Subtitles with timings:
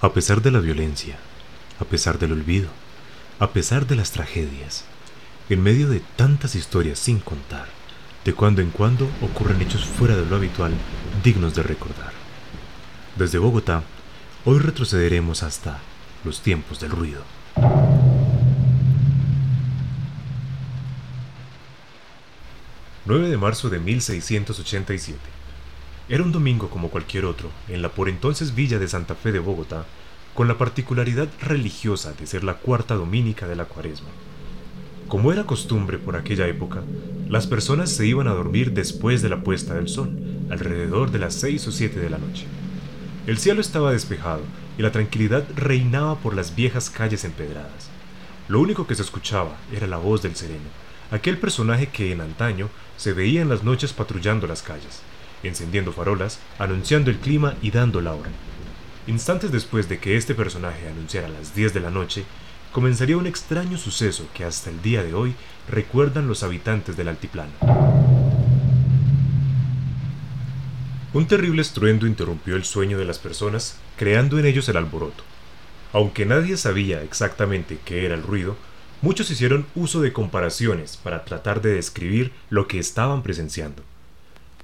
[0.00, 1.16] A pesar de la violencia,
[1.80, 2.68] a pesar del olvido,
[3.40, 4.84] a pesar de las tragedias,
[5.48, 7.66] en medio de tantas historias sin contar,
[8.24, 10.72] de cuando en cuando ocurren hechos fuera de lo habitual
[11.24, 12.12] dignos de recordar.
[13.16, 13.82] Desde Bogotá,
[14.44, 15.80] hoy retrocederemos hasta
[16.22, 17.24] los tiempos del ruido.
[23.04, 25.37] 9 de marzo de 1687.
[26.10, 29.40] Era un domingo como cualquier otro, en la por entonces villa de Santa Fe de
[29.40, 29.84] Bogotá,
[30.34, 34.08] con la particularidad religiosa de ser la cuarta dominica de la cuaresma.
[35.06, 36.82] Como era costumbre por aquella época,
[37.28, 40.10] las personas se iban a dormir después de la puesta del sol,
[40.48, 42.46] alrededor de las seis o siete de la noche.
[43.26, 44.40] El cielo estaba despejado
[44.78, 47.90] y la tranquilidad reinaba por las viejas calles empedradas.
[48.48, 50.70] Lo único que se escuchaba era la voz del sereno,
[51.10, 55.02] aquel personaje que en antaño se veía en las noches patrullando las calles,
[55.42, 58.30] encendiendo farolas, anunciando el clima y dando la hora.
[59.06, 62.24] Instantes después de que este personaje anunciara las 10 de la noche,
[62.72, 65.34] comenzaría un extraño suceso que hasta el día de hoy
[65.68, 67.52] recuerdan los habitantes del altiplano.
[71.14, 75.24] Un terrible estruendo interrumpió el sueño de las personas, creando en ellos el alboroto.
[75.94, 78.56] Aunque nadie sabía exactamente qué era el ruido,
[79.00, 83.84] Muchos hicieron uso de comparaciones para tratar de describir lo que estaban presenciando.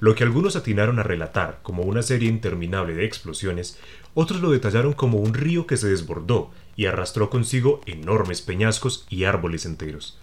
[0.05, 3.79] Lo que algunos atinaron a relatar como una serie interminable de explosiones,
[4.13, 9.25] otros lo detallaron como un río que se desbordó y arrastró consigo enormes peñascos y
[9.25, 10.19] árboles enteros.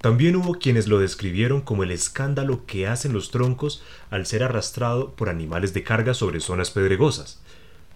[0.00, 5.12] También hubo quienes lo describieron como el escándalo que hacen los troncos al ser arrastrado
[5.12, 7.40] por animales de carga sobre zonas pedregosas.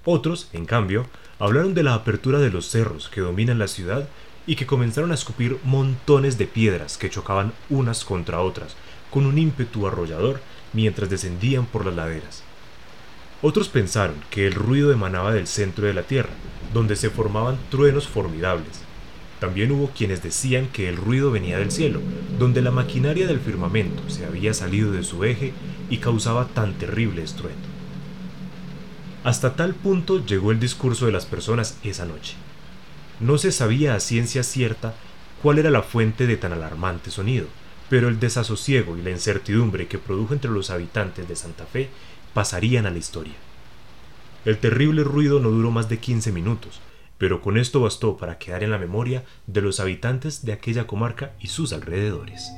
[0.04, 1.08] Otros, en cambio,
[1.40, 4.08] hablaron de la apertura de los cerros que dominan la ciudad
[4.46, 8.76] y que comenzaron a escupir montones de piedras que chocaban unas contra otras,
[9.10, 10.40] con un ímpetu arrollador
[10.76, 12.42] mientras descendían por las laderas.
[13.40, 16.30] Otros pensaron que el ruido emanaba del centro de la Tierra,
[16.74, 18.82] donde se formaban truenos formidables.
[19.40, 22.00] También hubo quienes decían que el ruido venía del cielo,
[22.38, 25.52] donde la maquinaria del firmamento se había salido de su eje
[25.88, 27.68] y causaba tan terrible estruendo.
[29.24, 32.34] Hasta tal punto llegó el discurso de las personas esa noche.
[33.18, 34.94] No se sabía a ciencia cierta
[35.42, 37.46] cuál era la fuente de tan alarmante sonido,
[37.88, 41.88] pero el desasosiego y la incertidumbre que produjo entre los habitantes de Santa Fe
[42.34, 43.34] pasarían a la historia.
[44.44, 46.80] El terrible ruido no duró más de 15 minutos,
[47.18, 51.32] pero con esto bastó para quedar en la memoria de los habitantes de aquella comarca
[51.40, 52.50] y sus alrededores.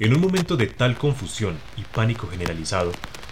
[0.00, 2.90] En un momento de tal confusión y pánico generalizado,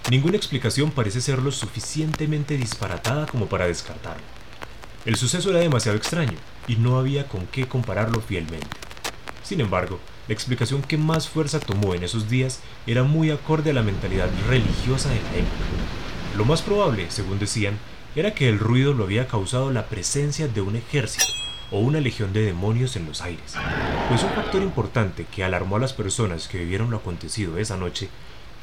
[0.09, 4.23] ninguna explicación parece ser lo suficientemente disparatada como para descartarlo.
[5.05, 6.37] El suceso era demasiado extraño
[6.69, 8.69] y no había con qué compararlo fielmente.
[9.43, 13.75] Sin embargo, la explicación que más fuerza tomó en esos días era muy acorde a
[13.75, 15.65] la mentalidad religiosa de la época.
[16.37, 17.79] Lo más probable, según decían,
[18.15, 21.25] era que el ruido lo había causado la presencia de un ejército
[21.71, 23.55] o una legión de demonios en los aires.
[24.09, 28.09] Pues un factor importante que alarmó a las personas que vivieron lo acontecido esa noche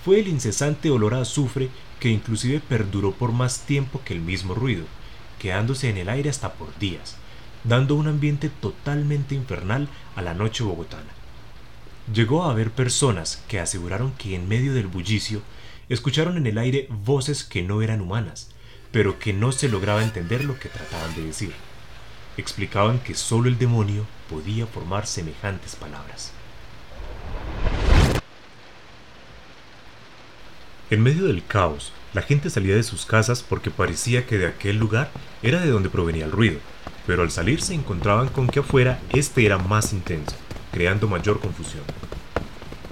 [0.08, 1.68] fue el incesante olor a azufre
[2.00, 4.86] que inclusive perduró por más tiempo que el mismo ruido,
[5.38, 7.18] quedándose en el aire hasta por días,
[7.66, 11.12] dando un ambiente totalmente infernal a la noche bogotana.
[12.14, 15.42] Llegó a haber personas que aseguraron que en medio del bullicio
[15.90, 18.52] escucharon en el aire voces que no eran humanas,
[18.94, 21.52] pero que no se lograba entender lo que trataban de decir
[22.38, 26.32] explicaban que solo el demonio podía formar semejantes palabras.
[30.90, 34.78] En medio del caos, la gente salía de sus casas porque parecía que de aquel
[34.78, 35.12] lugar
[35.44, 36.60] era de donde provenía el ruido,
[37.06, 40.38] pero al salir se encontraban con que afuera este era más intenso,
[40.72, 41.84] creando mayor confusión.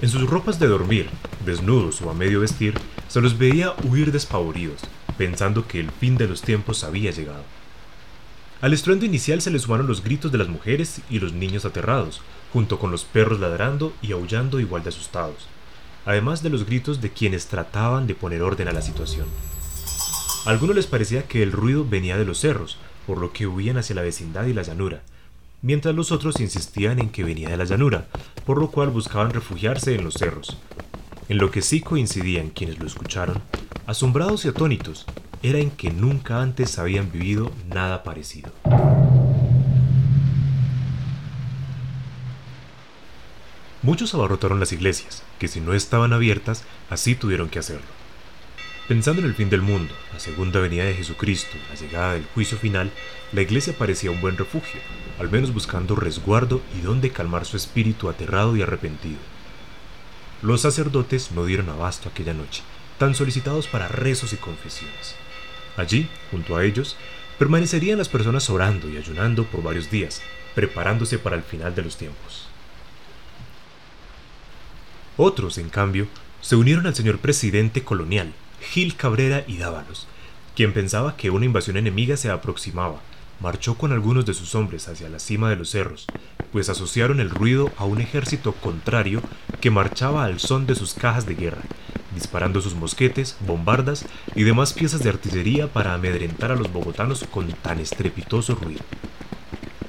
[0.02, 1.08] En sus ropas de dormir,
[1.46, 2.74] desnudos o a medio vestir,
[3.08, 4.82] se los veía huir despavoridos,
[5.16, 7.44] pensando que el fin de los tiempos había llegado.
[8.60, 12.20] Al estruendo inicial se le sumaron los gritos de las mujeres y los niños aterrados,
[12.52, 15.48] junto con los perros ladrando y aullando igual de asustados,
[16.06, 19.26] además de los gritos de quienes trataban de poner orden a la situación.
[20.46, 23.76] A algunos les parecía que el ruido venía de los cerros, por lo que huían
[23.76, 25.02] hacia la vecindad y la llanura,
[25.60, 28.06] mientras los otros insistían en que venía de la llanura,
[28.44, 30.56] por lo cual buscaban refugiarse en los cerros.
[31.28, 33.42] En lo que sí coincidían quienes lo escucharon,
[33.86, 35.06] asombrados y atónitos,
[35.42, 38.52] era en que nunca antes habían vivido nada parecido.
[43.86, 47.86] Muchos abarrotaron las iglesias, que si no estaban abiertas, así tuvieron que hacerlo.
[48.88, 52.58] Pensando en el fin del mundo, la segunda venida de Jesucristo, la llegada del juicio
[52.58, 52.90] final,
[53.30, 54.80] la iglesia parecía un buen refugio,
[55.20, 59.20] al menos buscando resguardo y donde calmar su espíritu aterrado y arrepentido.
[60.42, 62.64] Los sacerdotes no dieron abasto aquella noche,
[62.98, 65.14] tan solicitados para rezos y confesiones.
[65.76, 66.96] Allí, junto a ellos,
[67.38, 70.22] permanecerían las personas orando y ayunando por varios días,
[70.56, 72.48] preparándose para el final de los tiempos.
[75.18, 76.08] Otros, en cambio,
[76.42, 80.06] se unieron al señor presidente colonial, Gil Cabrera y Dávalos,
[80.54, 83.00] quien pensaba que una invasión enemiga se aproximaba.
[83.40, 86.06] Marchó con algunos de sus hombres hacia la cima de los cerros,
[86.52, 89.22] pues asociaron el ruido a un ejército contrario
[89.62, 91.62] que marchaba al son de sus cajas de guerra,
[92.14, 94.04] disparando sus mosquetes, bombardas
[94.34, 98.82] y demás piezas de artillería para amedrentar a los bogotanos con tan estrepitoso ruido.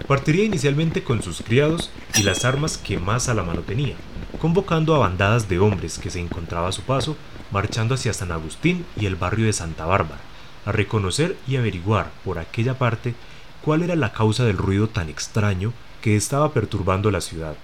[0.08, 3.96] Partiría inicialmente con sus criados y las armas que más a la mano tenía,
[4.40, 7.18] convocando a bandadas de hombres que se encontraba a su paso
[7.52, 10.22] marchando hacia San Agustín y el barrio de Santa Bárbara,
[10.66, 13.16] a reconocer y averiguar por aquella parte
[13.62, 17.56] cuál era la causa del ruido tan extraño que estaba perturbando la ciudad.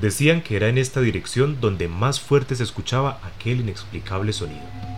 [0.00, 4.89] Decían que era en esta dirección donde más fuerte se escuchaba aquel inexplicable sonido.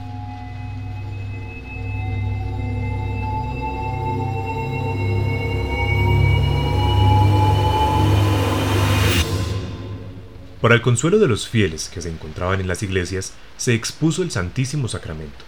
[10.63, 14.31] Para el consuelo de los fieles que se encontraban en las iglesias, se expuso el
[14.31, 15.45] Santísimo Sacramento.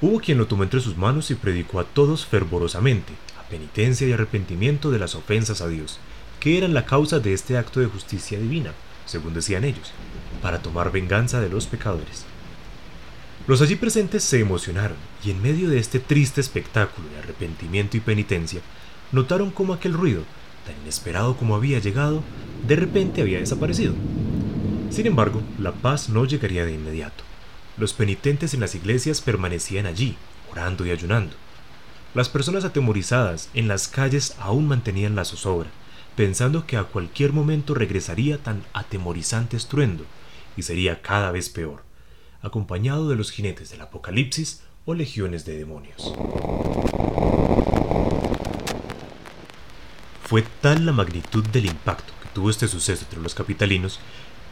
[0.00, 4.12] Hubo quien lo tomó entre sus manos y predicó a todos fervorosamente, a penitencia y
[4.12, 6.00] arrepentimiento de las ofensas a Dios,
[6.40, 8.72] que eran la causa de este acto de justicia divina,
[9.04, 9.92] según decían ellos,
[10.42, 12.24] para tomar venganza de los pecadores.
[13.46, 18.00] Los allí presentes se emocionaron y en medio de este triste espectáculo de arrepentimiento y
[18.00, 18.60] penitencia,
[19.12, 20.24] notaron cómo aquel ruido,
[20.66, 22.24] tan inesperado como había llegado,
[22.66, 23.94] de repente había desaparecido.
[24.90, 27.24] Sin embargo, la paz no llegaría de inmediato.
[27.76, 30.16] Los penitentes en las iglesias permanecían allí,
[30.50, 31.36] orando y ayunando.
[32.14, 35.68] Las personas atemorizadas en las calles aún mantenían la zozobra,
[36.16, 40.06] pensando que a cualquier momento regresaría tan atemorizante estruendo,
[40.56, 41.82] y sería cada vez peor,
[42.40, 46.14] acompañado de los jinetes del apocalipsis o legiones de demonios.
[50.24, 53.98] Fue tal la magnitud del impacto tuvo este suceso entre los capitalinos,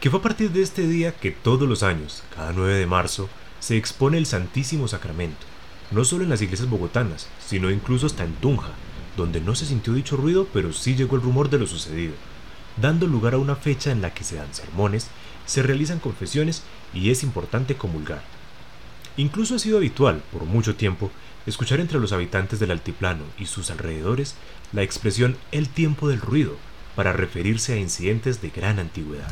[0.01, 3.29] que fue a partir de este día que todos los años, cada 9 de marzo,
[3.59, 5.45] se expone el Santísimo Sacramento,
[5.91, 8.71] no solo en las iglesias bogotanas, sino incluso hasta en Tunja,
[9.15, 12.15] donde no se sintió dicho ruido, pero sí llegó el rumor de lo sucedido,
[12.81, 15.09] dando lugar a una fecha en la que se dan sermones,
[15.45, 18.23] se realizan confesiones y es importante comulgar.
[19.15, 21.11] Incluso ha sido habitual, por mucho tiempo,
[21.45, 24.33] escuchar entre los habitantes del altiplano y sus alrededores
[24.73, 26.57] la expresión el tiempo del ruido,
[26.95, 29.31] para referirse a incidentes de gran antigüedad.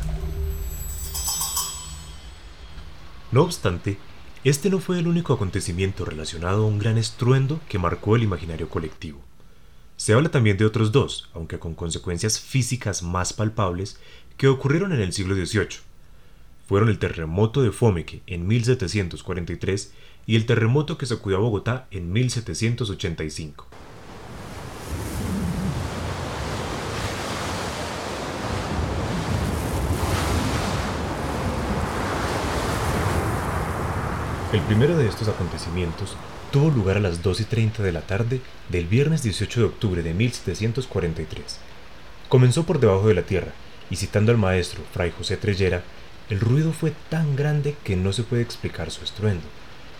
[3.32, 3.98] No obstante,
[4.44, 8.68] este no fue el único acontecimiento relacionado a un gran estruendo que marcó el imaginario
[8.68, 9.20] colectivo.
[9.96, 13.98] Se habla también de otros dos, aunque con consecuencias físicas más palpables,
[14.36, 15.80] que ocurrieron en el siglo XVIII.
[16.68, 19.92] Fueron el terremoto de Fomeque en 1743
[20.26, 23.66] y el terremoto que sacudió a Bogotá en 1785.
[34.54, 36.14] El primero de estos acontecimientos
[36.52, 40.02] tuvo lugar a las 2 y 30 de la tarde del viernes 18 de octubre
[40.04, 41.58] de 1743.
[42.28, 43.50] Comenzó por debajo de la tierra,
[43.90, 45.82] y citando al maestro, Fray José Trellera,
[46.30, 49.42] el ruido fue tan grande que no se puede explicar su estruendo.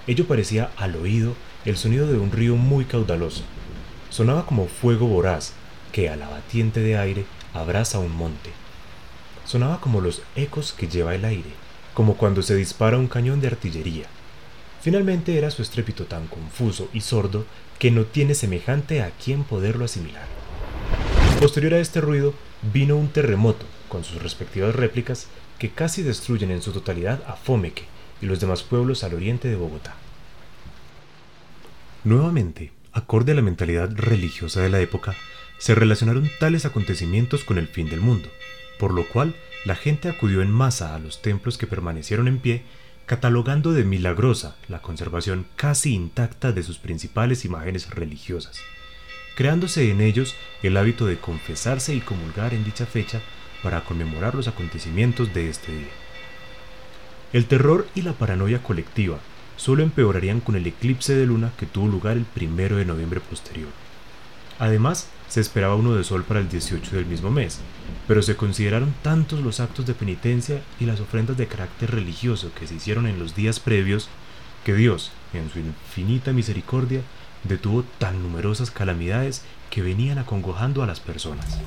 [0.07, 1.35] Ello parecía al oído
[1.65, 3.43] el sonido de un río muy caudaloso.
[4.09, 5.53] Sonaba como fuego voraz
[5.91, 8.51] que a la batiente de aire abraza un monte.
[9.47, 11.51] Sonaba como los ecos que lleva el aire,
[11.93, 14.07] como cuando se dispara un cañón de artillería.
[14.85, 17.47] Finalmente era su estrépito tan confuso y sordo
[17.79, 20.27] que no tiene semejante a quien poderlo asimilar.
[21.41, 22.35] Posterior a este ruido
[22.71, 27.85] vino un terremoto, con sus respectivas réplicas, que casi destruyen en su totalidad a Fomeque
[28.21, 29.95] y los demás pueblos al oriente de Bogotá.
[32.05, 35.15] Nuevamente, acorde a la mentalidad religiosa de la época,
[35.57, 38.29] se relacionaron tales acontecimientos con el fin del mundo,
[38.79, 42.65] por lo cual la gente acudió en masa a los templos que permanecieron en pie
[43.07, 48.61] catalogando de milagrosa la conservación casi intacta de sus principales imágenes religiosas,
[49.37, 53.21] creándose en ellos el hábito de confesarse y comulgar en dicha fecha
[53.63, 55.93] para conmemorar los acontecimientos de este día.
[57.33, 59.19] El terror y la paranoia colectiva
[59.57, 63.71] solo empeorarían con el eclipse de luna que tuvo lugar el primero de noviembre posterior.
[64.59, 67.59] Además, se esperaba uno de sol para el 18 del mismo mes,
[68.07, 72.69] pero se consideraron tantos los actos de penitencia y las ofrendas de carácter religioso que
[72.69, 74.09] se hicieron en los días previos
[74.65, 77.01] que Dios, en su infinita misericordia,
[77.43, 81.59] detuvo tan numerosas calamidades que venían acongojando a las personas.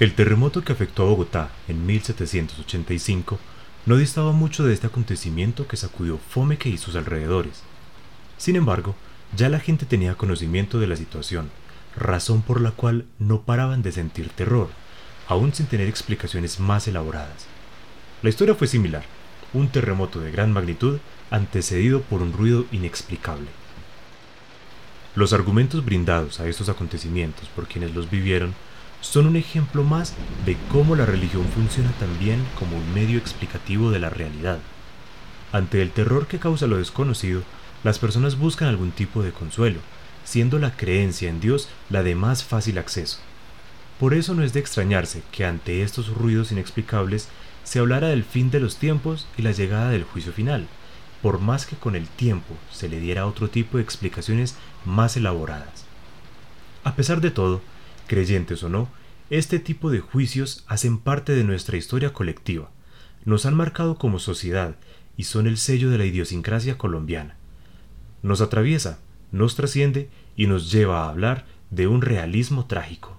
[0.00, 3.38] El terremoto que afectó a Bogotá en 1785
[3.84, 7.62] no distaba mucho de este acontecimiento que sacudió Fomeque y sus alrededores.
[8.38, 8.94] Sin embargo,
[9.36, 11.50] ya la gente tenía conocimiento de la situación,
[11.94, 14.68] razón por la cual no paraban de sentir terror,
[15.28, 17.46] aún sin tener explicaciones más elaboradas.
[18.22, 19.04] La historia fue similar,
[19.52, 20.98] un terremoto de gran magnitud
[21.30, 23.48] antecedido por un ruido inexplicable.
[25.14, 28.54] Los argumentos brindados a estos acontecimientos por quienes los vivieron
[29.00, 30.14] son un ejemplo más
[30.44, 34.58] de cómo la religión funciona también como un medio explicativo de la realidad.
[35.52, 37.42] Ante el terror que causa lo desconocido,
[37.86, 39.78] las personas buscan algún tipo de consuelo,
[40.24, 43.18] siendo la creencia en Dios la de más fácil acceso.
[44.00, 47.28] Por eso no es de extrañarse que ante estos ruidos inexplicables
[47.62, 50.66] se hablara del fin de los tiempos y la llegada del juicio final,
[51.22, 55.84] por más que con el tiempo se le diera otro tipo de explicaciones más elaboradas.
[56.82, 57.60] A pesar de todo,
[58.08, 58.88] creyentes o no,
[59.30, 62.68] este tipo de juicios hacen parte de nuestra historia colectiva,
[63.24, 64.74] nos han marcado como sociedad
[65.16, 67.36] y son el sello de la idiosincrasia colombiana.
[68.26, 68.98] Nos atraviesa,
[69.30, 73.16] nos trasciende y nos lleva a hablar de un realismo trágico.